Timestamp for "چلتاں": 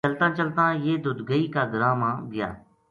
0.05-0.29, 0.37-0.69